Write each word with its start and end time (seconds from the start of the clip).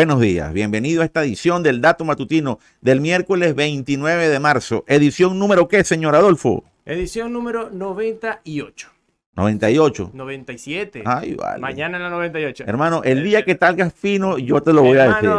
Buenos 0.00 0.20
días, 0.20 0.52
bienvenido 0.52 1.02
a 1.02 1.04
esta 1.04 1.24
edición 1.24 1.64
del 1.64 1.80
Dato 1.80 2.04
Matutino 2.04 2.60
del 2.80 3.00
miércoles 3.00 3.56
29 3.56 4.28
de 4.28 4.38
marzo. 4.38 4.84
Edición 4.86 5.40
número 5.40 5.66
qué, 5.66 5.82
señor 5.82 6.14
Adolfo? 6.14 6.62
Edición 6.86 7.32
número 7.32 7.68
98. 7.70 8.88
98. 9.34 10.10
97. 10.14 11.02
Ay, 11.04 11.34
vale. 11.34 11.60
Mañana 11.60 11.96
en 11.96 12.04
la 12.04 12.10
98. 12.10 12.64
Hermano, 12.66 13.02
el 13.02 13.24
día 13.24 13.44
que 13.44 13.56
salgas 13.56 13.92
fino, 13.92 14.38
yo 14.38 14.62
te 14.62 14.72
lo 14.72 14.82
voy 14.82 14.98
a 14.98 15.14
decir. 15.14 15.30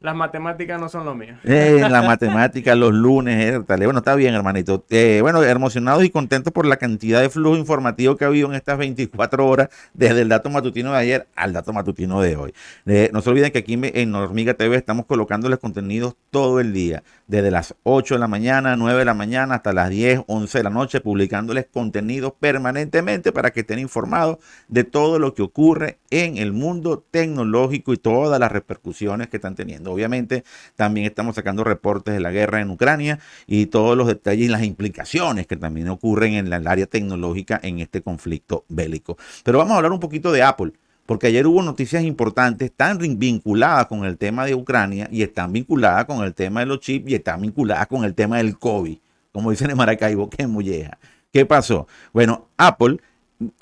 Las 0.00 0.14
matemáticas 0.14 0.80
no 0.80 0.88
son 0.88 1.04
lo 1.04 1.16
mío. 1.16 1.34
Eh, 1.42 1.80
en 1.82 1.90
la 1.90 2.02
matemática, 2.06 2.76
los 2.76 2.94
lunes, 2.94 3.56
eh, 3.56 3.60
tal. 3.66 3.82
bueno, 3.82 3.98
está 3.98 4.14
bien, 4.14 4.32
hermanito. 4.32 4.84
Eh, 4.90 5.18
bueno, 5.22 5.42
emocionados 5.42 6.04
y 6.04 6.10
contentos 6.10 6.52
por 6.52 6.66
la 6.66 6.76
cantidad 6.76 7.20
de 7.20 7.28
flujo 7.28 7.56
informativo 7.56 8.14
que 8.14 8.24
ha 8.24 8.28
habido 8.28 8.46
en 8.46 8.54
estas 8.54 8.78
24 8.78 9.44
horas, 9.44 9.70
desde 9.94 10.22
el 10.22 10.28
dato 10.28 10.50
matutino 10.50 10.92
de 10.92 10.98
ayer 10.98 11.26
al 11.34 11.52
dato 11.52 11.72
matutino 11.72 12.20
de 12.20 12.36
hoy. 12.36 12.54
Eh, 12.86 13.10
no 13.12 13.22
se 13.22 13.30
olviden 13.30 13.50
que 13.50 13.58
aquí 13.58 13.76
en 13.82 14.14
Hormiga 14.14 14.54
TV 14.54 14.76
estamos 14.76 15.04
colocándoles 15.04 15.58
contenidos 15.58 16.14
todo 16.30 16.60
el 16.60 16.72
día, 16.72 17.02
desde 17.26 17.50
las 17.50 17.74
8 17.82 18.14
de 18.14 18.20
la 18.20 18.28
mañana, 18.28 18.76
9 18.76 19.00
de 19.00 19.04
la 19.04 19.14
mañana, 19.14 19.56
hasta 19.56 19.72
las 19.72 19.90
10, 19.90 20.22
11 20.28 20.58
de 20.58 20.64
la 20.64 20.70
noche, 20.70 21.00
publicándoles 21.00 21.66
contenidos 21.72 22.34
permanentemente 22.38 23.32
para 23.32 23.50
que 23.50 23.60
estén 23.60 23.80
informados 23.80 24.38
de 24.68 24.84
todo 24.84 25.18
lo 25.18 25.34
que 25.34 25.42
ocurre 25.42 25.98
en 26.10 26.38
el 26.38 26.52
mundo 26.52 27.04
tecnológico 27.10 27.92
y 27.92 27.96
todas 27.96 28.38
las 28.38 28.52
repercusiones 28.52 29.26
que 29.26 29.38
están 29.38 29.56
teniendo. 29.56 29.87
Obviamente, 29.92 30.44
también 30.76 31.06
estamos 31.06 31.36
sacando 31.36 31.64
reportes 31.64 32.14
de 32.14 32.20
la 32.20 32.30
guerra 32.30 32.60
en 32.60 32.70
Ucrania 32.70 33.18
y 33.46 33.66
todos 33.66 33.96
los 33.96 34.06
detalles 34.06 34.46
y 34.46 34.48
las 34.48 34.62
implicaciones 34.62 35.46
que 35.46 35.56
también 35.56 35.88
ocurren 35.88 36.34
en 36.34 36.52
el 36.52 36.66
área 36.66 36.86
tecnológica 36.86 37.60
en 37.62 37.80
este 37.80 38.02
conflicto 38.02 38.64
bélico. 38.68 39.16
Pero 39.44 39.58
vamos 39.58 39.74
a 39.74 39.76
hablar 39.76 39.92
un 39.92 40.00
poquito 40.00 40.32
de 40.32 40.42
Apple 40.42 40.72
porque 41.08 41.28
ayer 41.28 41.46
hubo 41.46 41.62
noticias 41.62 42.02
importantes, 42.02 42.70
están 42.70 42.98
vinculadas 42.98 43.86
con 43.86 44.04
el 44.04 44.18
tema 44.18 44.44
de 44.44 44.54
Ucrania 44.54 45.08
y 45.10 45.22
están 45.22 45.54
vinculadas 45.54 46.04
con 46.04 46.22
el 46.22 46.34
tema 46.34 46.60
de 46.60 46.66
los 46.66 46.80
chips 46.80 47.10
y 47.10 47.14
están 47.14 47.40
vinculadas 47.40 47.86
con 47.86 48.04
el 48.04 48.14
tema 48.14 48.36
del 48.36 48.58
COVID, 48.58 48.98
como 49.32 49.50
dicen 49.50 49.70
en 49.70 49.78
Maracaibo, 49.78 50.28
que 50.28 50.46
molleja. 50.46 50.98
¿Qué 51.32 51.46
pasó? 51.46 51.86
Bueno, 52.12 52.48
Apple 52.58 52.98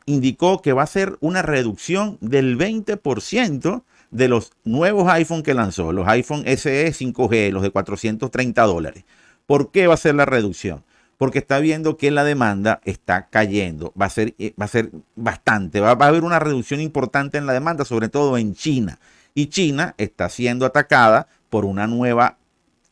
indicó 0.06 0.60
que 0.60 0.72
va 0.72 0.82
a 0.82 0.88
ser 0.88 1.19
una 1.20 1.42
reducción 1.42 2.19
del 2.20 2.58
20% 2.58 3.82
de 4.10 4.28
los 4.28 4.52
nuevos 4.64 5.08
iPhone 5.08 5.42
que 5.42 5.54
lanzó, 5.54 5.92
los 5.92 6.06
iPhone 6.08 6.44
SE 6.46 6.92
5G, 6.92 7.50
los 7.50 7.62
de 7.62 7.70
430 7.70 8.62
dólares. 8.62 9.04
¿Por 9.46 9.70
qué 9.70 9.86
va 9.86 9.94
a 9.94 9.98
ser 9.98 10.14
la 10.14 10.24
reducción? 10.24 10.84
Porque 11.18 11.38
está 11.38 11.58
viendo 11.60 11.96
que 11.96 12.10
la 12.10 12.24
demanda 12.24 12.80
está 12.84 13.28
cayendo, 13.28 13.92
va 14.00 14.06
a 14.06 14.10
ser, 14.10 14.34
eh, 14.38 14.52
va 14.60 14.66
a 14.66 14.68
ser 14.68 14.90
bastante, 15.14 15.80
va, 15.80 15.94
va 15.94 16.06
a 16.06 16.08
haber 16.08 16.24
una 16.24 16.38
reducción 16.38 16.80
importante 16.80 17.38
en 17.38 17.46
la 17.46 17.52
demanda, 17.52 17.84
sobre 17.84 18.08
todo 18.08 18.36
en 18.36 18.54
China. 18.54 18.98
Y 19.34 19.46
China 19.46 19.94
está 19.98 20.28
siendo 20.28 20.66
atacada 20.66 21.28
por 21.48 21.64
una 21.64 21.86
nueva 21.86 22.36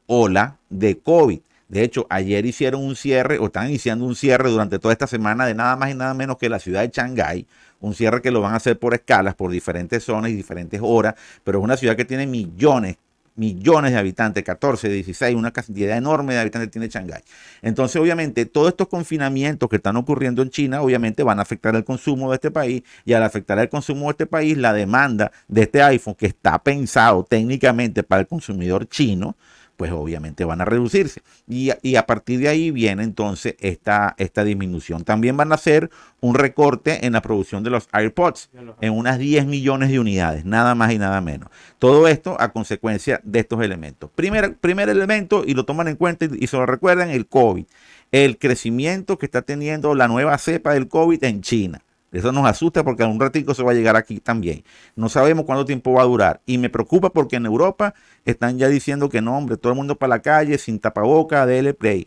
ola 0.06 0.58
de 0.70 0.98
COVID. 0.98 1.40
De 1.68 1.82
hecho, 1.82 2.06
ayer 2.10 2.44
hicieron 2.46 2.82
un 2.82 2.94
cierre 2.94 3.38
o 3.38 3.46
están 3.46 3.68
iniciando 3.68 4.04
un 4.04 4.14
cierre 4.14 4.50
durante 4.50 4.78
toda 4.78 4.92
esta 4.92 5.06
semana 5.06 5.46
de 5.46 5.54
nada 5.54 5.76
más 5.76 5.90
y 5.90 5.94
nada 5.94 6.14
menos 6.14 6.36
que 6.36 6.48
la 6.48 6.58
ciudad 6.58 6.82
de 6.82 6.90
Shanghái. 6.90 7.46
Un 7.84 7.94
cierre 7.94 8.22
que 8.22 8.30
lo 8.30 8.40
van 8.40 8.54
a 8.54 8.56
hacer 8.56 8.78
por 8.78 8.94
escalas, 8.94 9.34
por 9.34 9.50
diferentes 9.50 10.02
zonas 10.02 10.30
y 10.30 10.34
diferentes 10.34 10.80
horas, 10.82 11.14
pero 11.44 11.58
es 11.58 11.64
una 11.64 11.76
ciudad 11.76 11.96
que 11.96 12.06
tiene 12.06 12.26
millones, 12.26 12.96
millones 13.36 13.92
de 13.92 13.98
habitantes, 13.98 14.42
14, 14.42 14.88
16, 14.88 15.36
una 15.36 15.50
cantidad 15.50 15.94
enorme 15.94 16.32
de 16.32 16.40
habitantes 16.40 16.70
tiene 16.70 16.88
Shanghái. 16.88 17.22
Entonces, 17.60 18.00
obviamente, 18.00 18.46
todos 18.46 18.68
estos 18.68 18.88
confinamientos 18.88 19.68
que 19.68 19.76
están 19.76 19.96
ocurriendo 19.96 20.40
en 20.40 20.48
China, 20.48 20.80
obviamente 20.80 21.22
van 21.22 21.38
a 21.40 21.42
afectar 21.42 21.76
el 21.76 21.84
consumo 21.84 22.30
de 22.30 22.36
este 22.36 22.50
país 22.50 22.82
y 23.04 23.12
al 23.12 23.22
afectar 23.22 23.58
el 23.58 23.68
consumo 23.68 24.06
de 24.06 24.12
este 24.12 24.26
país, 24.26 24.56
la 24.56 24.72
demanda 24.72 25.30
de 25.48 25.62
este 25.62 25.82
iPhone 25.82 26.14
que 26.14 26.26
está 26.26 26.58
pensado 26.62 27.22
técnicamente 27.24 28.02
para 28.02 28.20
el 28.22 28.26
consumidor 28.26 28.88
chino, 28.88 29.36
pues 29.76 29.90
obviamente 29.92 30.44
van 30.44 30.60
a 30.60 30.64
reducirse. 30.64 31.22
Y, 31.48 31.70
y, 31.82 31.96
a 31.96 32.06
partir 32.06 32.40
de 32.40 32.48
ahí 32.48 32.70
viene 32.70 33.02
entonces 33.02 33.56
esta, 33.58 34.14
esta 34.18 34.44
disminución. 34.44 35.04
También 35.04 35.36
van 35.36 35.52
a 35.52 35.56
hacer 35.56 35.90
un 36.20 36.34
recorte 36.34 37.06
en 37.06 37.12
la 37.12 37.22
producción 37.22 37.64
de 37.64 37.70
los 37.70 37.88
AirPods 37.92 38.50
en 38.80 38.92
unas 38.92 39.18
10 39.18 39.46
millones 39.46 39.90
de 39.90 39.98
unidades, 39.98 40.44
nada 40.44 40.74
más 40.74 40.92
y 40.92 40.98
nada 40.98 41.20
menos. 41.20 41.50
Todo 41.78 42.08
esto 42.08 42.36
a 42.40 42.52
consecuencia 42.52 43.20
de 43.24 43.40
estos 43.40 43.62
elementos. 43.62 44.10
Primer, 44.14 44.56
primer 44.56 44.88
elemento, 44.88 45.44
y 45.46 45.54
lo 45.54 45.64
toman 45.64 45.88
en 45.88 45.96
cuenta 45.96 46.24
y, 46.24 46.30
y 46.40 46.46
se 46.46 46.56
lo 46.56 46.66
recuerdan, 46.66 47.10
el 47.10 47.26
COVID. 47.26 47.64
El 48.12 48.38
crecimiento 48.38 49.18
que 49.18 49.26
está 49.26 49.42
teniendo 49.42 49.94
la 49.94 50.08
nueva 50.08 50.38
cepa 50.38 50.74
del 50.74 50.88
COVID 50.88 51.22
en 51.24 51.42
China. 51.42 51.82
Eso 52.14 52.30
nos 52.30 52.46
asusta 52.46 52.84
porque 52.84 53.02
a 53.02 53.08
un 53.08 53.18
ratito 53.18 53.54
se 53.54 53.62
va 53.62 53.72
a 53.72 53.74
llegar 53.74 53.96
aquí 53.96 54.20
también. 54.20 54.64
No 54.94 55.08
sabemos 55.08 55.44
cuánto 55.44 55.64
tiempo 55.64 55.92
va 55.92 56.02
a 56.02 56.06
durar. 56.06 56.40
Y 56.46 56.58
me 56.58 56.70
preocupa 56.70 57.10
porque 57.10 57.36
en 57.36 57.46
Europa 57.46 57.94
están 58.24 58.56
ya 58.56 58.68
diciendo 58.68 59.08
que 59.08 59.20
no, 59.20 59.36
hombre, 59.36 59.56
todo 59.56 59.72
el 59.72 59.76
mundo 59.76 59.96
para 59.96 60.10
la 60.10 60.22
calle, 60.22 60.58
sin 60.58 60.78
tapaboca, 60.78 61.44
DL 61.44 61.74
Play. 61.74 62.06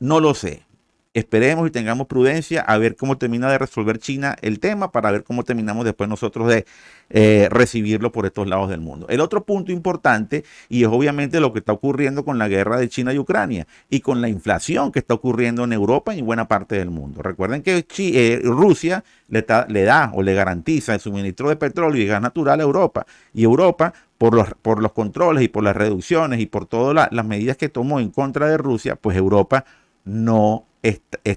No 0.00 0.20
lo 0.20 0.34
sé. 0.34 0.64
Esperemos 1.14 1.68
y 1.68 1.70
tengamos 1.70 2.06
prudencia 2.06 2.62
a 2.62 2.78
ver 2.78 2.96
cómo 2.96 3.18
termina 3.18 3.50
de 3.50 3.58
resolver 3.58 3.98
China 3.98 4.34
el 4.40 4.60
tema 4.60 4.92
para 4.92 5.10
ver 5.10 5.24
cómo 5.24 5.44
terminamos 5.44 5.84
después 5.84 6.08
nosotros 6.08 6.48
de 6.48 6.64
eh, 7.10 7.48
recibirlo 7.50 8.12
por 8.12 8.24
estos 8.24 8.48
lados 8.48 8.70
del 8.70 8.80
mundo. 8.80 9.06
El 9.10 9.20
otro 9.20 9.44
punto 9.44 9.72
importante, 9.72 10.42
y 10.70 10.84
es 10.84 10.88
obviamente 10.88 11.38
lo 11.38 11.52
que 11.52 11.58
está 11.58 11.74
ocurriendo 11.74 12.24
con 12.24 12.38
la 12.38 12.48
guerra 12.48 12.78
de 12.78 12.88
China 12.88 13.12
y 13.12 13.18
Ucrania 13.18 13.66
y 13.90 14.00
con 14.00 14.22
la 14.22 14.30
inflación 14.30 14.90
que 14.90 15.00
está 15.00 15.12
ocurriendo 15.12 15.64
en 15.64 15.74
Europa 15.74 16.14
y 16.14 16.20
en 16.20 16.24
buena 16.24 16.48
parte 16.48 16.76
del 16.76 16.88
mundo. 16.88 17.20
Recuerden 17.20 17.62
que 17.62 17.84
eh, 17.98 18.40
Rusia 18.42 19.04
le, 19.28 19.42
da 19.84 20.12
o 20.14 20.22
le 20.22 20.32
garantiza 20.32 20.94
el 20.94 21.00
suministro 21.00 21.50
de 21.50 21.56
petróleo 21.56 22.02
y 22.02 22.06
gas 22.06 22.22
natural 22.22 22.58
a 22.60 22.62
Europa 22.62 23.04
y 23.34 23.44
Europa 23.44 23.92
por 24.16 24.32
los, 24.32 24.48
por 24.62 24.80
los 24.80 24.92
controles 24.92 25.44
y 25.44 25.48
por 25.48 25.62
las 25.62 25.76
reducciones 25.76 26.40
y 26.40 26.46
por 26.46 26.64
todas 26.64 27.08
las 27.12 27.26
medidas 27.26 27.58
que 27.58 27.68
tomó 27.68 28.00
en 28.00 28.08
contra 28.08 28.48
de 28.48 28.56
Rusia, 28.56 28.96
pues 28.96 29.14
Europa 29.14 29.66
no 30.04 30.64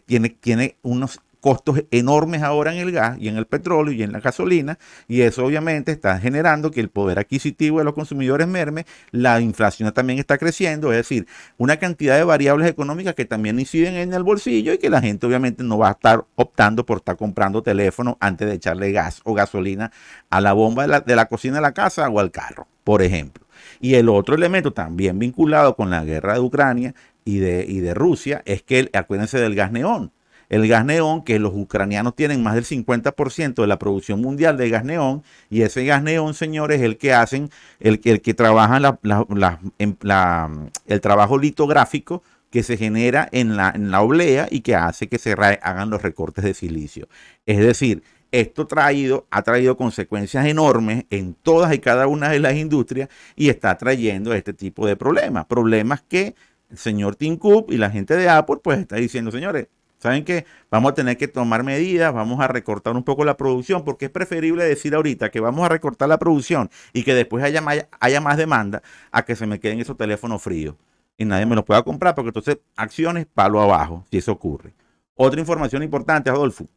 tiene, 0.05 0.29
tiene 0.29 0.77
unos 0.81 1.19
costos 1.45 1.83
enormes 1.91 2.41
ahora 2.41 2.73
en 2.73 2.79
el 2.79 2.91
gas 2.91 3.19
y 3.19 3.27
en 3.27 3.37
el 3.37 3.45
petróleo 3.45 3.93
y 3.93 4.01
en 4.01 4.11
la 4.11 4.19
gasolina 4.19 4.79
y 5.07 5.21
eso 5.21 5.45
obviamente 5.45 5.91
está 5.91 6.17
generando 6.19 6.71
que 6.71 6.79
el 6.79 6.89
poder 6.89 7.19
adquisitivo 7.19 7.77
de 7.77 7.85
los 7.85 7.93
consumidores 7.93 8.47
merme, 8.47 8.87
la 9.11 9.39
inflación 9.41 9.93
también 9.93 10.17
está 10.17 10.39
creciendo, 10.39 10.91
es 10.91 10.97
decir, 10.97 11.27
una 11.57 11.77
cantidad 11.77 12.17
de 12.17 12.23
variables 12.23 12.67
económicas 12.67 13.13
que 13.13 13.25
también 13.25 13.59
inciden 13.59 13.93
en 13.93 14.13
el 14.13 14.23
bolsillo 14.23 14.73
y 14.73 14.79
que 14.79 14.89
la 14.89 15.01
gente 15.01 15.27
obviamente 15.27 15.63
no 15.63 15.77
va 15.77 15.89
a 15.89 15.91
estar 15.91 16.25
optando 16.33 16.83
por 16.83 16.97
estar 16.97 17.15
comprando 17.15 17.61
teléfono 17.61 18.17
antes 18.19 18.47
de 18.47 18.55
echarle 18.55 18.91
gas 18.91 19.21
o 19.23 19.35
gasolina 19.35 19.91
a 20.31 20.41
la 20.41 20.53
bomba 20.53 20.81
de 20.81 20.87
la, 20.87 21.01
de 21.01 21.15
la 21.15 21.27
cocina 21.27 21.57
de 21.57 21.61
la 21.61 21.73
casa 21.73 22.09
o 22.09 22.19
al 22.19 22.31
carro, 22.31 22.67
por 22.83 23.03
ejemplo. 23.03 23.45
Y 23.79 23.93
el 23.93 24.09
otro 24.09 24.33
elemento 24.33 24.73
también 24.73 25.19
vinculado 25.19 25.75
con 25.75 25.91
la 25.91 26.03
guerra 26.03 26.33
de 26.33 26.39
Ucrania 26.39 26.95
y 27.25 27.39
de, 27.39 27.65
y 27.67 27.79
de 27.79 27.93
Rusia 27.93 28.41
es 28.45 28.63
que, 28.63 28.89
acuérdense 28.93 29.39
del 29.39 29.55
gas 29.55 29.71
neón. 29.71 30.11
El 30.47 30.67
gas 30.67 30.85
neón, 30.85 31.23
que 31.23 31.39
los 31.39 31.53
ucranianos 31.55 32.15
tienen 32.15 32.43
más 32.43 32.53
del 32.53 32.65
50% 32.65 33.55
de 33.55 33.67
la 33.67 33.79
producción 33.79 34.21
mundial 34.21 34.57
de 34.57 34.69
gas 34.69 34.85
neón, 34.85 35.23
y 35.49 35.63
ese 35.63 35.85
gas 35.85 36.03
neón, 36.03 36.35
señores, 36.35 36.77
es 36.77 36.83
el 36.83 36.97
que 36.97 37.13
hacen, 37.13 37.49
el, 37.79 37.99
el 38.03 38.21
que 38.21 38.35
trabaja 38.35 38.79
la, 38.79 38.99
la, 39.01 39.59
la, 40.01 40.51
el 40.85 41.01
trabajo 41.01 41.39
litográfico 41.39 42.21
que 42.51 42.61
se 42.61 42.77
genera 42.77 43.27
en 43.31 43.57
la, 43.57 43.71
en 43.75 43.89
la 43.89 44.01
oblea 44.01 44.47
y 44.49 44.61
que 44.61 44.75
hace 44.75 45.07
que 45.07 45.17
se 45.17 45.33
hagan 45.33 45.89
los 45.89 46.03
recortes 46.03 46.43
de 46.45 46.53
silicio. 46.53 47.09
Es 47.47 47.57
decir, 47.57 48.03
esto 48.31 48.67
traído, 48.67 49.27
ha 49.31 49.41
traído 49.41 49.77
consecuencias 49.77 50.45
enormes 50.45 51.05
en 51.09 51.33
todas 51.33 51.73
y 51.73 51.79
cada 51.79 52.07
una 52.07 52.29
de 52.29 52.39
las 52.39 52.55
industrias 52.55 53.09
y 53.35 53.49
está 53.49 53.77
trayendo 53.77 54.33
este 54.33 54.53
tipo 54.53 54.85
de 54.85 54.95
problemas. 54.95 55.45
Problemas 55.45 56.01
que 56.01 56.35
el 56.69 56.77
señor 56.77 57.15
Tim 57.15 57.37
Cook 57.37 57.71
y 57.71 57.77
la 57.77 57.89
gente 57.89 58.15
de 58.15 58.29
Apple 58.29 58.57
pues 58.63 58.79
está 58.79 58.95
diciendo, 58.95 59.31
señores, 59.31 59.67
¿saben 59.97 60.23
qué? 60.23 60.45
Vamos 60.69 60.91
a 60.91 60.95
tener 60.95 61.17
que 61.17 61.27
tomar 61.27 61.63
medidas, 61.63 62.13
vamos 62.13 62.39
a 62.39 62.47
recortar 62.47 62.95
un 62.95 63.03
poco 63.03 63.25
la 63.25 63.37
producción, 63.37 63.83
porque 63.83 64.05
es 64.05 64.11
preferible 64.11 64.63
decir 64.63 64.95
ahorita 64.95 65.31
que 65.31 65.39
vamos 65.39 65.65
a 65.65 65.69
recortar 65.69 66.09
la 66.09 66.17
producción 66.17 66.69
y 66.93 67.03
que 67.03 67.13
después 67.13 67.43
haya 67.43 67.61
más, 67.61 67.87
haya 67.99 68.21
más 68.21 68.37
demanda 68.37 68.81
a 69.11 69.23
que 69.23 69.35
se 69.35 69.47
me 69.47 69.59
queden 69.59 69.79
esos 69.79 69.97
teléfonos 69.97 70.41
fríos 70.41 70.75
y 71.17 71.25
nadie 71.25 71.45
me 71.45 71.55
los 71.55 71.63
pueda 71.63 71.83
comprar, 71.83 72.15
porque 72.15 72.29
entonces 72.29 72.59
acciones 72.75 73.25
palo 73.25 73.61
abajo, 73.61 74.05
si 74.11 74.17
eso 74.17 74.31
ocurre. 74.31 74.73
Otra 75.15 75.39
información 75.39 75.81
importante, 75.81 76.29
Adolfo, 76.29 76.67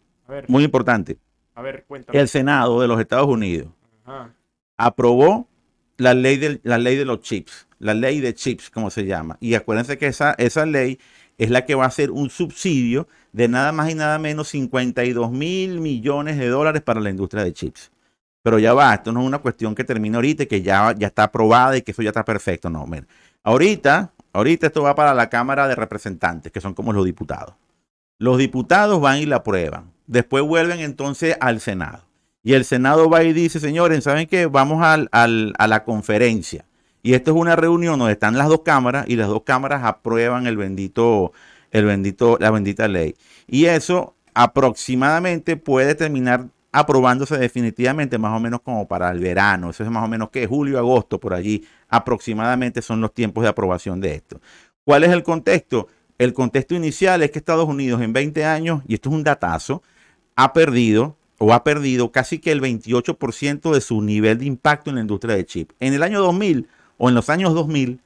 muy 0.47 0.65
importante. 0.65 1.19
A 1.55 1.63
ver, 1.63 1.85
cuéntame. 1.89 2.19
El 2.19 2.29
Senado 2.29 2.81
de 2.81 2.87
los 2.87 3.01
Estados 3.01 3.27
Unidos 3.27 3.69
Ajá. 4.05 4.33
aprobó 4.77 5.49
la 5.97 6.15
ley, 6.15 6.37
de, 6.37 6.61
la 6.63 6.79
ley 6.79 6.97
de 6.97 7.05
los 7.05 7.21
chips, 7.21 7.67
la 7.79 7.95
ley 7.95 8.21
de 8.21 8.35
chips, 8.35 8.71
como 8.71 8.91
se 8.91 9.05
llama. 9.07 9.37
Y 9.41 9.55
acuérdense 9.55 9.99
que 9.99 10.07
esa, 10.07 10.33
esa 10.39 10.67
ley 10.67 10.99
es 11.39 11.51
la 11.51 11.65
que 11.65 11.75
va 11.75 11.87
a 11.87 11.91
ser 11.91 12.11
un 12.11 12.31
subsidio 12.31 13.07
de 13.33 13.49
nada 13.49 13.73
más 13.73 13.91
y 13.91 13.95
nada 13.95 14.19
menos 14.19 14.49
52 14.49 15.31
mil 15.31 15.81
millones 15.81 16.37
de 16.39 16.49
dólares 16.49 16.83
para 16.83 17.01
la 17.01 17.11
industria 17.11 17.45
de 17.45 17.53
chips. 17.53 17.91
Pero 18.43 18.59
ya 18.59 18.73
va, 18.75 18.95
esto 18.95 19.13
no 19.13 19.21
es 19.21 19.27
una 19.27 19.39
cuestión 19.39 19.75
que 19.75 19.85
termina 19.85 20.17
ahorita 20.19 20.45
y 20.45 20.47
que 20.47 20.63
ya, 20.63 20.95
ya 20.97 21.09
está 21.09 21.25
aprobada 21.25 21.77
y 21.77 21.83
que 21.83 21.93
eso 21.93 22.03
ya 22.03 22.11
está 22.11 22.25
perfecto. 22.25 22.71
No. 22.71 22.87
Ahorita, 23.45 24.13
ahorita 24.33 24.67
esto 24.69 24.83
va 24.83 24.95
para 24.95 25.15
la 25.15 25.29
Cámara 25.29 25.69
de 25.69 25.75
Representantes, 25.75 26.51
que 26.53 26.61
son 26.61 26.75
como 26.75 26.93
los 26.93 27.05
diputados. 27.05 27.55
Los 28.19 28.39
diputados 28.39 29.01
van 29.01 29.19
y 29.19 29.27
la 29.27 29.37
aprueban. 29.37 29.93
Después 30.07 30.43
vuelven 30.45 30.81
entonces 30.81 31.37
al 31.41 31.61
Senado. 31.61 32.05
Y 32.43 32.55
el 32.55 32.65
Senado 32.65 33.11
va 33.11 33.23
y 33.25 33.33
dice, 33.33 33.61
señores, 33.61 34.05
¿saben 34.05 34.27
qué? 34.27 34.47
Vamos 34.47 34.83
al- 34.83 35.09
al- 35.13 35.53
a 35.59 35.67
la 35.69 35.85
conferencia. 35.85 36.65
Y 37.03 37.15
esto 37.15 37.31
es 37.31 37.37
una 37.37 37.57
reunión 37.57 37.99
donde 37.99 38.13
están 38.13 38.37
las 38.37 38.49
dos 38.49 38.63
cámaras 38.63 39.07
y 39.09 39.17
las 39.17 39.29
dos 39.29 39.43
cámaras 39.45 39.85
aprueban 39.85 40.47
el 40.47 40.57
bendito, 40.57 41.33
el 41.71 41.85
bendito, 41.85 42.37
la 42.41 42.51
bendita 42.51 42.89
ley. 42.89 43.15
Y 43.47 43.67
eso 43.67 44.15
aproximadamente 44.35 45.57
puede 45.57 45.95
terminar 45.95 46.47
aprobándose 46.73 47.39
definitivamente 47.39 48.19
más 48.19 48.37
o 48.37 48.41
menos 48.41 48.61
como 48.61 48.87
para 48.87 49.11
el 49.11 49.21
verano. 49.21 49.71
Eso 49.71 49.83
es 49.83 49.91
más 49.91 50.05
o 50.05 50.09
menos 50.09 50.31
que 50.31 50.47
julio, 50.47 50.79
agosto, 50.79 51.19
por 51.19 51.35
allí 51.35 51.67
aproximadamente 51.89 52.83
son 52.83 53.01
los 53.01 53.15
tiempos 53.15 53.43
de 53.43 53.49
aprobación 53.49 54.01
de 54.01 54.15
esto. 54.15 54.41
¿Cuál 54.85 55.05
es 55.05 55.11
el 55.11 55.23
contexto? 55.23 55.89
El 56.19 56.33
contexto 56.33 56.75
inicial 56.75 57.23
es 57.23 57.31
que 57.31 57.39
Estados 57.39 57.69
Unidos 57.69 58.03
en 58.03 58.13
20 58.13 58.45
años, 58.45 58.83
y 58.87 58.95
esto 58.95 59.09
es 59.09 59.15
un 59.15 59.25
datazo, 59.25 59.83
ha 60.37 60.53
perdido 60.53 61.17
o 61.39 61.53
ha 61.53 61.63
perdido 61.63 62.11
casi 62.11 62.39
que 62.39 62.51
el 62.51 62.61
28% 62.61 63.73
de 63.73 63.81
su 63.81 64.03
nivel 64.03 64.39
de 64.39 64.47
impacto 64.47 64.91
en 64.91 64.97
la 64.97 65.03
industria 65.03 65.37
de 65.37 65.47
chip. 65.47 65.71
En 65.79 65.95
el 65.95 66.03
año 66.03 66.21
2000 66.21 66.69
o 66.99 67.09
en 67.09 67.15
los 67.15 67.31
años 67.31 67.55
2000, 67.55 68.01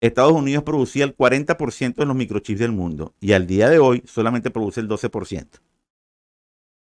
Estados 0.00 0.32
Unidos 0.32 0.64
producía 0.64 1.04
el 1.04 1.16
40% 1.16 1.94
de 1.94 2.06
los 2.06 2.16
microchips 2.16 2.60
del 2.60 2.72
mundo 2.72 3.14
y 3.20 3.32
al 3.32 3.46
día 3.46 3.68
de 3.68 3.78
hoy 3.78 4.02
solamente 4.06 4.50
produce 4.50 4.80
el 4.80 4.88
12%. 4.88 5.46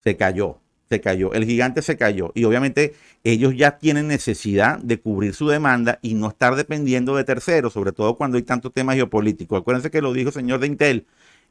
Se 0.02 0.16
cayó, 0.16 0.58
se 0.88 1.00
cayó, 1.00 1.32
el 1.32 1.44
gigante 1.44 1.80
se 1.80 1.96
cayó 1.96 2.32
y 2.34 2.44
obviamente 2.44 2.94
ellos 3.22 3.56
ya 3.56 3.78
tienen 3.78 4.08
necesidad 4.08 4.78
de 4.78 5.00
cubrir 5.00 5.34
su 5.34 5.48
demanda 5.48 5.98
y 6.02 6.14
no 6.14 6.28
estar 6.28 6.56
dependiendo 6.56 7.16
de 7.16 7.24
terceros, 7.24 7.72
sobre 7.72 7.92
todo 7.92 8.16
cuando 8.16 8.36
hay 8.36 8.42
tantos 8.42 8.72
temas 8.72 8.96
geopolíticos. 8.96 9.60
Acuérdense 9.60 9.90
que 9.90 10.02
lo 10.02 10.12
dijo 10.12 10.28
el 10.28 10.34
señor 10.34 10.60
de 10.60 10.66
Intel, 10.66 11.06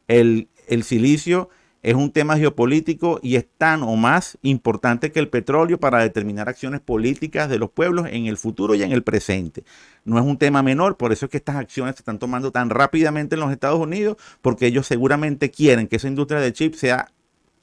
el, 0.08 0.50
el 0.68 0.84
silicio 0.84 1.50
es 1.84 1.96
un 1.96 2.12
tema 2.12 2.38
geopolítico 2.38 3.20
y 3.22 3.36
es 3.36 3.46
tan 3.58 3.84
o 3.84 3.98
más 3.98 4.38
importante 4.42 5.12
que 5.12 5.20
el 5.20 5.28
petróleo 5.28 5.78
para 5.80 6.00
determinar 6.00 6.48
acciones 6.48 6.80
políticas 6.80 7.50
de 7.50 7.60
los 7.60 7.70
pueblos 7.70 8.08
en 8.10 8.26
el 8.26 8.38
futuro 8.38 8.74
y 8.74 8.84
en 8.84 8.94
el 8.94 9.04
presente. 9.04 9.66
No 10.06 10.18
es 10.18 10.24
un 10.24 10.38
tema 10.38 10.64
menor, 10.64 10.96
por 10.96 11.12
eso 11.12 11.26
es 11.26 11.32
que 11.32 11.38
estas 11.38 11.58
acciones 11.58 11.96
se 11.96 12.02
están 12.02 12.20
tomando 12.20 12.52
tan 12.52 12.70
rápidamente 12.70 13.36
en 13.36 13.42
los 13.42 13.52
Estados 13.52 13.80
Unidos, 13.80 14.18
porque 14.42 14.66
ellos 14.66 14.88
seguramente 14.88 15.52
quieren 15.52 15.88
que 15.88 15.98
esa 15.98 16.08
industria 16.08 16.40
de 16.40 16.54
chips 16.54 16.80
sea 16.80 17.12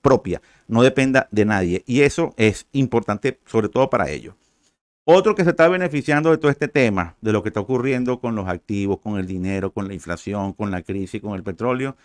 propia, 0.02 0.42
no 0.68 0.82
dependa 0.82 1.26
de 1.30 1.46
nadie. 1.46 1.82
Y 1.86 2.02
eso 2.02 2.34
es 2.36 2.66
importante 2.72 3.40
sobre 3.46 3.70
todo 3.70 3.88
para 3.88 4.10
ellos. 4.10 4.34
Otro 5.04 5.34
que 5.34 5.44
se 5.44 5.50
está 5.50 5.66
beneficiando 5.68 6.30
de 6.30 6.36
todo 6.36 6.50
este 6.50 6.68
tema, 6.68 7.16
de 7.22 7.32
lo 7.32 7.42
que 7.42 7.48
está 7.48 7.60
ocurriendo 7.60 8.20
con 8.20 8.36
los 8.36 8.46
activos, 8.48 9.00
con 9.00 9.18
el 9.18 9.26
dinero, 9.26 9.72
con 9.72 9.88
la 9.88 9.94
inflación, 9.94 10.52
con 10.52 10.70
la 10.70 10.82
crisis, 10.82 11.22
con 11.22 11.34
el 11.34 11.42
petróleo, 11.42 11.96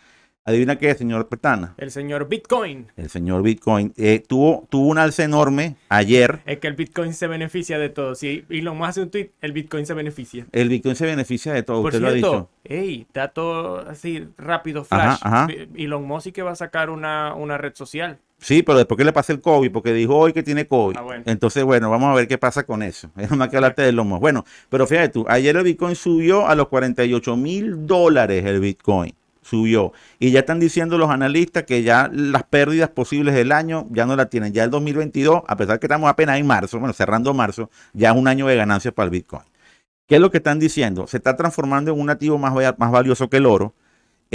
Adivina 0.47 0.77
qué, 0.77 0.93
señor 0.93 1.27
Petana. 1.27 1.73
El 1.75 1.89
señor 1.89 2.29
Bitcoin. 2.29 2.85
El 2.97 3.09
señor 3.09 3.41
Bitcoin 3.41 3.93
eh, 3.97 4.23
tuvo, 4.25 4.67
tuvo 4.69 4.89
un 4.89 4.99
alza 4.99 5.23
enorme 5.23 5.75
ayer. 5.89 6.41
Es 6.45 6.59
que 6.59 6.67
el 6.67 6.75
Bitcoin 6.75 7.15
se 7.15 7.25
beneficia 7.25 7.79
de 7.79 7.89
todo. 7.89 8.13
Si 8.13 8.45
Elon 8.51 8.77
Musk 8.77 8.89
hace 8.89 9.01
un 9.01 9.09
tweet, 9.09 9.31
el 9.41 9.53
Bitcoin 9.53 9.87
se 9.87 9.95
beneficia. 9.95 10.45
El 10.51 10.69
Bitcoin 10.69 10.95
se 10.95 11.07
beneficia 11.07 11.51
de 11.51 11.63
todo, 11.63 11.81
Por 11.81 11.95
usted 11.95 11.99
lo 11.99 12.09
ha 12.09 12.11
cierto, 12.11 12.49
hey, 12.63 13.07
dato 13.11 13.79
así 13.89 14.27
rápido, 14.37 14.83
flash. 14.83 15.17
Ajá, 15.19 15.45
ajá. 15.45 15.47
Elon 15.75 16.05
Musk 16.05 16.25
sí 16.25 16.31
que 16.31 16.43
va 16.43 16.51
a 16.51 16.55
sacar 16.55 16.91
una, 16.91 17.33
una 17.33 17.57
red 17.57 17.73
social. 17.73 18.19
Sí, 18.37 18.61
pero 18.61 18.77
después 18.77 18.99
que 18.99 19.05
le 19.05 19.13
pasa 19.13 19.33
el 19.33 19.41
COVID, 19.41 19.71
porque 19.71 19.93
dijo 19.93 20.15
hoy 20.15 20.31
que 20.31 20.43
tiene 20.43 20.67
COVID. 20.67 20.97
Ah, 20.97 21.01
bueno. 21.01 21.23
Entonces, 21.25 21.63
bueno, 21.63 21.89
vamos 21.89 22.11
a 22.11 22.13
ver 22.13 22.27
qué 22.27 22.37
pasa 22.37 22.67
con 22.67 22.83
eso. 22.83 23.09
Es 23.17 23.31
más 23.31 23.49
que 23.49 23.55
hablarte 23.55 23.81
de 23.81 23.91
lomo. 23.91 24.19
Bueno, 24.19 24.45
pero 24.69 24.85
fíjate 24.85 25.09
tú, 25.09 25.25
ayer 25.27 25.55
el 25.55 25.63
Bitcoin 25.63 25.95
subió 25.95 26.47
a 26.47 26.53
los 26.53 26.67
48 26.67 27.35
mil 27.35 27.87
dólares 27.87 28.45
el 28.45 28.59
Bitcoin. 28.59 29.15
Subió. 29.45 29.93
Y 30.17 30.31
ya 30.31 30.39
están 30.39 30.59
diciendo 30.59 30.97
los 30.97 31.11
analistas 31.11 31.65
que 31.65 31.83
ya 31.83 32.09
las 32.11 32.41
pérdidas 32.45 32.89
posibles 32.89 33.35
del 33.35 33.51
año 33.51 33.85
ya 33.91 34.07
no 34.07 34.15
la 34.15 34.25
tienen. 34.25 34.53
Ya 34.53 34.63
el 34.63 34.71
2022, 34.71 35.43
a 35.45 35.55
pesar 35.55 35.79
que 35.79 35.85
estamos 35.85 36.09
apenas 36.09 36.39
en 36.39 36.47
marzo, 36.47 36.79
bueno, 36.79 36.93
cerrando 36.93 37.31
marzo, 37.31 37.69
ya 37.93 38.09
es 38.09 38.17
un 38.17 38.27
año 38.27 38.47
de 38.47 38.55
ganancias 38.55 38.91
para 38.91 39.05
el 39.05 39.11
Bitcoin. 39.11 39.43
¿Qué 40.07 40.15
es 40.15 40.21
lo 40.21 40.31
que 40.31 40.37
están 40.37 40.57
diciendo? 40.57 41.05
Se 41.05 41.17
está 41.17 41.35
transformando 41.35 41.93
en 41.93 41.99
un 41.99 42.09
activo 42.09 42.39
más, 42.39 42.55
más 42.79 42.91
valioso 42.91 43.29
que 43.29 43.37
el 43.37 43.45
oro. 43.45 43.75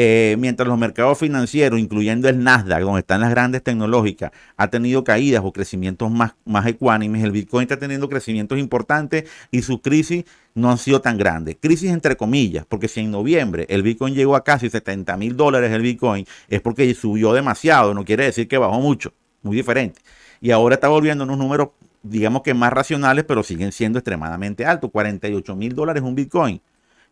Eh, 0.03 0.37
mientras 0.39 0.67
los 0.67 0.79
mercados 0.79 1.19
financieros, 1.19 1.79
incluyendo 1.79 2.27
el 2.31 2.43
Nasdaq, 2.43 2.81
donde 2.81 3.01
están 3.01 3.21
las 3.21 3.29
grandes 3.29 3.63
tecnológicas, 3.63 4.31
ha 4.57 4.69
tenido 4.69 5.05
caídas 5.05 5.43
o 5.45 5.53
crecimientos 5.53 6.11
más, 6.11 6.37
más 6.47 6.67
ecuánimes, 6.67 7.23
el 7.23 7.33
Bitcoin 7.33 7.65
está 7.65 7.79
teniendo 7.79 8.09
crecimientos 8.09 8.59
importantes 8.59 9.29
y 9.51 9.61
su 9.61 9.83
crisis 9.83 10.25
no 10.55 10.71
han 10.71 10.79
sido 10.79 11.03
tan 11.03 11.19
grandes. 11.19 11.59
Crisis 11.61 11.91
entre 11.91 12.17
comillas, 12.17 12.65
porque 12.67 12.89
si 12.89 13.01
en 13.01 13.11
noviembre 13.11 13.67
el 13.69 13.83
Bitcoin 13.83 14.15
llegó 14.15 14.37
a 14.37 14.43
casi 14.43 14.71
70 14.71 15.19
mil 15.19 15.37
dólares 15.37 15.71
el 15.71 15.83
Bitcoin, 15.83 16.25
es 16.49 16.63
porque 16.63 16.95
subió 16.95 17.35
demasiado, 17.35 17.93
no 17.93 18.03
quiere 18.03 18.25
decir 18.25 18.49
que 18.49 18.57
bajó 18.57 18.81
mucho, 18.81 19.13
muy 19.43 19.55
diferente. 19.55 20.01
Y 20.41 20.51
ahora 20.51 20.77
está 20.77 20.89
volviendo 20.89 21.25
a 21.25 21.27
unos 21.27 21.37
números, 21.37 21.69
digamos 22.03 22.41
que 22.41 22.55
más 22.55 22.73
racionales, 22.73 23.25
pero 23.25 23.43
siguen 23.43 23.71
siendo 23.71 23.99
extremadamente 23.99 24.65
altos. 24.65 24.91
48 24.91 25.55
mil 25.57 25.75
dólares 25.75 26.03
un 26.03 26.15
Bitcoin. 26.15 26.63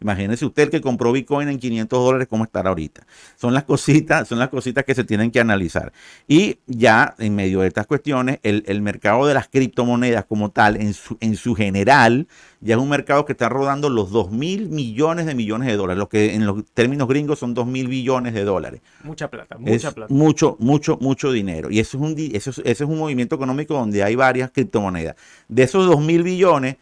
Imagínese 0.00 0.46
usted 0.46 0.70
que 0.70 0.80
compró 0.80 1.10
Bitcoin 1.12 1.48
en 1.48 1.58
500 1.58 1.98
dólares, 1.98 2.28
cómo 2.28 2.44
estará 2.44 2.68
ahorita. 2.68 3.06
Son 3.36 3.52
las 3.52 3.64
cositas, 3.64 4.28
son 4.28 4.38
las 4.38 4.48
cositas 4.48 4.84
que 4.84 4.94
se 4.94 5.04
tienen 5.04 5.30
que 5.30 5.40
analizar. 5.40 5.92
Y 6.28 6.58
ya 6.66 7.14
en 7.18 7.34
medio 7.34 7.60
de 7.60 7.68
estas 7.68 7.86
cuestiones, 7.86 8.38
el, 8.42 8.62
el 8.66 8.80
mercado 8.80 9.26
de 9.26 9.34
las 9.34 9.48
criptomonedas 9.48 10.24
como 10.24 10.50
tal, 10.50 10.76
en 10.76 10.94
su, 10.94 11.16
en 11.20 11.34
su 11.34 11.54
general, 11.54 12.28
ya 12.60 12.76
es 12.76 12.80
un 12.80 12.88
mercado 12.88 13.24
que 13.24 13.32
está 13.32 13.48
rodando 13.48 13.88
los 13.88 14.10
2 14.10 14.30
mil 14.30 14.68
millones 14.68 15.26
de 15.26 15.34
millones 15.34 15.68
de 15.68 15.76
dólares, 15.76 15.98
lo 15.98 16.08
que 16.08 16.34
en 16.34 16.46
los 16.46 16.64
términos 16.74 17.08
gringos 17.08 17.38
son 17.38 17.54
2 17.54 17.66
mil 17.66 17.88
billones 17.88 18.34
de 18.34 18.44
dólares. 18.44 18.80
Mucha 19.02 19.28
plata, 19.30 19.56
Es 19.64 19.84
mucha 19.84 19.92
plata. 19.92 20.12
mucho, 20.14 20.56
mucho, 20.60 20.98
mucho 21.00 21.32
dinero. 21.32 21.70
Y 21.70 21.80
eso 21.80 21.96
es 21.96 22.02
un, 22.02 22.14
eso 22.34 22.50
es, 22.50 22.58
ese 22.58 22.70
es 22.70 22.80
un 22.82 22.98
movimiento 22.98 23.34
económico 23.36 23.74
donde 23.74 24.02
hay 24.02 24.14
varias 24.14 24.50
criptomonedas. 24.50 25.16
De 25.48 25.62
esos 25.64 25.86
2 25.86 26.00
mil 26.00 26.22
billones, 26.22 26.76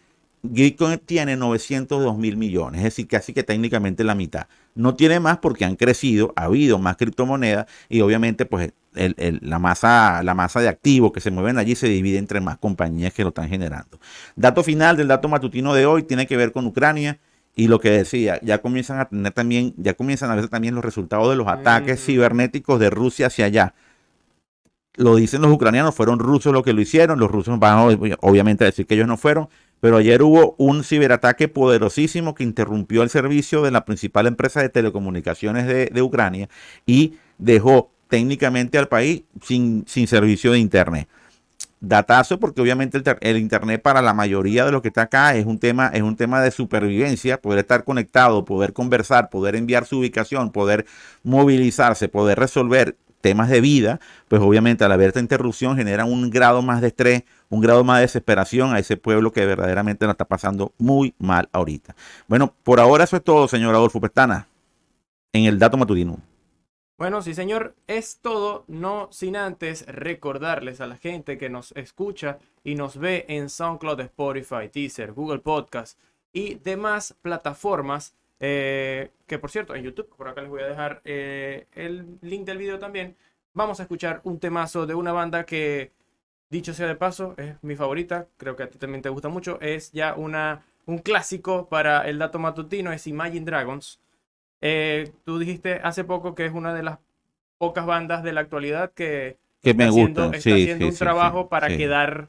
Bitcoin 0.52 0.98
tiene 0.98 1.36
902 1.36 2.16
mil 2.18 2.36
millones, 2.36 2.78
es 2.78 2.84
decir, 2.84 3.08
casi 3.08 3.32
que 3.32 3.42
técnicamente 3.42 4.04
la 4.04 4.14
mitad. 4.14 4.46
No 4.74 4.94
tiene 4.94 5.20
más 5.20 5.38
porque 5.38 5.64
han 5.64 5.76
crecido, 5.76 6.32
ha 6.36 6.44
habido 6.44 6.78
más 6.78 6.96
criptomonedas 6.96 7.66
y 7.88 8.00
obviamente 8.00 8.44
pues 8.46 8.72
el- 8.94 9.14
el- 9.18 9.40
la, 9.42 9.58
masa, 9.58 10.22
la 10.22 10.34
masa 10.34 10.60
de 10.60 10.68
activos 10.68 11.12
que 11.12 11.20
se 11.20 11.30
mueven 11.30 11.58
allí 11.58 11.74
se 11.74 11.88
divide 11.88 12.18
entre 12.18 12.40
más 12.40 12.58
compañías 12.58 13.12
que 13.12 13.22
lo 13.22 13.28
están 13.28 13.48
generando. 13.48 13.98
Dato 14.36 14.62
final 14.62 14.96
del 14.96 15.08
dato 15.08 15.28
matutino 15.28 15.74
de 15.74 15.86
hoy 15.86 16.02
tiene 16.02 16.26
que 16.26 16.36
ver 16.36 16.52
con 16.52 16.66
Ucrania. 16.66 17.18
Y 17.58 17.68
lo 17.68 17.80
que 17.80 17.88
decía, 17.90 18.38
ya 18.42 18.58
comienzan 18.58 19.00
a 19.00 19.06
tener 19.06 19.32
también, 19.32 19.72
ya 19.78 19.94
comienzan 19.94 20.30
a 20.30 20.34
ver 20.34 20.48
también 20.48 20.74
los 20.74 20.84
resultados 20.84 21.30
de 21.30 21.36
los 21.36 21.48
ataques 21.48 21.98
Mm. 22.00 22.04
cibernéticos 22.04 22.78
de 22.78 22.90
Rusia 22.90 23.28
hacia 23.28 23.46
allá 23.46 23.74
lo 24.96 25.14
dicen 25.16 25.42
los 25.42 25.52
ucranianos, 25.52 25.94
fueron 25.94 26.18
rusos 26.18 26.52
los 26.54 26.62
que 26.62 26.72
lo 26.72 26.80
hicieron, 26.80 27.18
los 27.18 27.30
rusos 27.30 27.58
van 27.58 27.78
obviamente 28.20 28.64
a 28.64 28.66
decir 28.66 28.86
que 28.86 28.94
ellos 28.94 29.06
no 29.06 29.16
fueron, 29.18 29.48
pero 29.80 29.98
ayer 29.98 30.22
hubo 30.22 30.54
un 30.58 30.84
ciberataque 30.84 31.48
poderosísimo 31.48 32.34
que 32.34 32.44
interrumpió 32.44 33.02
el 33.02 33.10
servicio 33.10 33.62
de 33.62 33.70
la 33.70 33.84
principal 33.84 34.26
empresa 34.26 34.60
de 34.60 34.68
telecomunicaciones 34.68 35.66
de, 35.66 36.02
Ucrania 36.02 36.48
y 36.86 37.14
dejó 37.38 37.90
técnicamente 38.08 38.78
al 38.78 38.88
país 38.88 39.24
sin, 39.42 39.84
sin 39.86 40.06
servicio 40.06 40.52
de 40.52 40.58
internet. 40.58 41.08
Datazo 41.80 42.40
porque 42.40 42.62
obviamente 42.62 42.96
el, 42.96 43.04
el 43.20 43.36
internet 43.36 43.82
para 43.82 44.00
la 44.00 44.14
mayoría 44.14 44.64
de 44.64 44.72
los 44.72 44.80
que 44.80 44.88
está 44.88 45.02
acá 45.02 45.34
es 45.36 45.44
un 45.44 45.58
tema 45.58 45.88
es 45.92 46.02
un 46.02 46.16
tema 46.16 46.40
de 46.40 46.50
supervivencia, 46.50 47.40
poder 47.40 47.60
estar 47.60 47.84
conectado, 47.84 48.44
poder 48.44 48.72
conversar, 48.72 49.28
poder 49.28 49.56
enviar 49.56 49.84
su 49.84 49.98
ubicación, 49.98 50.52
poder 50.52 50.86
movilizarse, 51.22 52.08
poder 52.08 52.38
resolver 52.38 52.96
temas 53.26 53.48
de 53.48 53.60
vida, 53.60 53.98
pues 54.28 54.40
obviamente 54.40 54.84
al 54.84 54.92
haber 54.92 55.08
esta 55.08 55.18
interrupción 55.18 55.76
genera 55.76 56.04
un 56.04 56.30
grado 56.30 56.62
más 56.62 56.80
de 56.80 56.86
estrés, 56.86 57.24
un 57.48 57.60
grado 57.60 57.82
más 57.82 57.96
de 57.96 58.02
desesperación 58.02 58.72
a 58.72 58.78
ese 58.78 58.96
pueblo 58.96 59.32
que 59.32 59.44
verdaderamente 59.44 60.06
la 60.06 60.12
está 60.12 60.26
pasando 60.26 60.72
muy 60.78 61.12
mal 61.18 61.48
ahorita. 61.50 61.96
Bueno, 62.28 62.54
por 62.62 62.78
ahora 62.78 63.02
eso 63.02 63.16
es 63.16 63.24
todo, 63.24 63.48
señor 63.48 63.74
Adolfo 63.74 64.00
Pestana, 64.00 64.46
en 65.32 65.46
el 65.46 65.58
dato 65.58 65.76
matutino. 65.76 66.20
Bueno, 66.98 67.20
sí, 67.20 67.34
señor, 67.34 67.74
es 67.88 68.20
todo, 68.22 68.62
no 68.68 69.08
sin 69.10 69.34
antes 69.34 69.84
recordarles 69.86 70.80
a 70.80 70.86
la 70.86 70.96
gente 70.96 71.36
que 71.36 71.50
nos 71.50 71.72
escucha 71.72 72.38
y 72.62 72.76
nos 72.76 72.96
ve 72.96 73.24
en 73.28 73.50
SoundCloud, 73.50 73.98
Spotify, 74.02 74.68
Teaser, 74.70 75.12
Google 75.12 75.40
Podcast 75.40 75.98
y 76.32 76.54
demás 76.54 77.16
plataformas. 77.22 78.14
Eh, 78.40 79.10
que 79.26 79.38
por 79.38 79.50
cierto, 79.50 79.74
en 79.74 79.82
YouTube, 79.84 80.08
por 80.16 80.28
acá 80.28 80.40
les 80.42 80.50
voy 80.50 80.62
a 80.62 80.66
dejar 80.66 81.00
eh, 81.04 81.66
el 81.72 82.18
link 82.22 82.44
del 82.46 82.58
video 82.58 82.78
también. 82.78 83.16
Vamos 83.54 83.80
a 83.80 83.84
escuchar 83.84 84.20
un 84.24 84.38
temazo 84.38 84.86
de 84.86 84.94
una 84.94 85.12
banda 85.12 85.44
que, 85.46 85.92
dicho 86.50 86.74
sea 86.74 86.86
de 86.86 86.96
paso, 86.96 87.34
es 87.38 87.56
mi 87.62 87.76
favorita. 87.76 88.28
Creo 88.36 88.56
que 88.56 88.64
a 88.64 88.70
ti 88.70 88.78
también 88.78 89.02
te 89.02 89.08
gusta 89.08 89.28
mucho. 89.28 89.58
Es 89.60 89.92
ya 89.92 90.14
una, 90.14 90.64
un 90.86 90.98
clásico 90.98 91.68
para 91.68 92.06
el 92.08 92.18
dato 92.18 92.38
matutino, 92.38 92.92
es 92.92 93.06
Imagine 93.06 93.46
Dragons. 93.46 94.00
Eh, 94.60 95.12
tú 95.24 95.38
dijiste 95.38 95.80
hace 95.82 96.04
poco 96.04 96.34
que 96.34 96.46
es 96.46 96.52
una 96.52 96.74
de 96.74 96.82
las 96.82 96.98
pocas 97.58 97.86
bandas 97.86 98.22
de 98.22 98.32
la 98.32 98.40
actualidad 98.42 98.92
que 98.92 99.38
Que 99.62 99.74
me 99.74 99.84
está 99.84 99.88
haciendo, 99.88 100.22
gusta. 100.24 100.36
está 100.36 100.56
sí, 100.56 100.62
haciendo 100.62 100.84
sí, 100.84 100.90
un 100.90 100.92
sí, 100.92 100.98
trabajo 100.98 101.48
para 101.48 101.68
quedar 101.68 102.28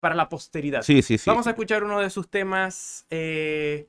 para 0.00 0.14
la 0.14 0.28
posteridad. 0.28 0.82
Sí, 0.82 1.02
sí, 1.02 1.18
sí. 1.18 1.28
Vamos 1.28 1.46
a 1.46 1.50
escuchar 1.50 1.84
uno 1.84 2.00
de 2.00 2.10
sus 2.10 2.28
temas 2.28 3.06
eh, 3.10 3.86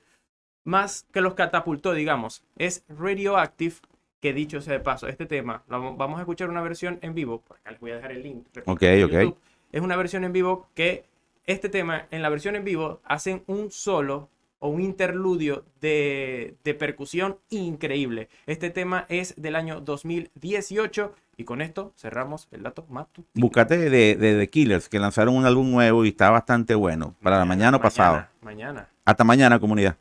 más 0.69 1.05
que 1.11 1.21
los 1.21 1.33
catapultó, 1.33 1.93
digamos. 1.93 2.43
Es 2.57 2.83
Radioactive 2.87 3.75
que 4.21 4.33
dicho 4.33 4.61
sea 4.61 4.73
de 4.73 4.79
paso, 4.81 5.07
este 5.07 5.25
tema, 5.25 5.63
lo- 5.69 5.95
vamos 5.95 6.17
a 6.19 6.21
escuchar 6.23 6.49
una 6.49 6.61
versión 6.61 6.99
en 7.01 7.15
vivo, 7.15 7.39
por 7.41 7.57
acá 7.57 7.71
les 7.71 7.79
voy 7.79 7.91
a 7.91 7.95
dejar 7.95 8.11
el 8.11 8.21
link. 8.23 8.45
Ok, 8.65 8.83
ok. 9.05 9.35
Es 9.71 9.81
una 9.81 9.95
versión 9.95 10.23
en 10.25 10.33
vivo 10.33 10.67
que 10.75 11.05
este 11.45 11.69
tema, 11.69 12.05
en 12.11 12.21
la 12.21 12.29
versión 12.29 12.55
en 12.55 12.63
vivo, 12.65 12.99
hacen 13.05 13.43
un 13.47 13.71
solo 13.71 14.29
o 14.59 14.67
un 14.67 14.81
interludio 14.81 15.63
de, 15.79 16.55
de 16.65 16.73
percusión 16.73 17.37
increíble. 17.49 18.27
Este 18.45 18.69
tema 18.69 19.05
es 19.07 19.33
del 19.41 19.55
año 19.55 19.79
2018 19.79 21.13
y 21.37 21.45
con 21.45 21.61
esto 21.61 21.93
cerramos 21.95 22.49
el 22.51 22.63
dato 22.63 22.85
matutino. 22.89 23.29
Búscate 23.35 23.77
de, 23.77 24.15
de 24.17 24.37
The 24.37 24.49
Killers, 24.49 24.89
que 24.89 24.99
lanzaron 24.99 25.35
un 25.35 25.45
álbum 25.45 25.71
nuevo 25.71 26.03
y 26.03 26.09
está 26.09 26.29
bastante 26.29 26.75
bueno. 26.75 27.15
Para 27.23 27.37
la 27.39 27.45
mañana 27.45 27.77
o 27.77 27.81
pasado. 27.81 28.25
Mañana. 28.41 28.89
Hasta 29.05 29.23
mañana, 29.23 29.59
comunidad. 29.59 29.95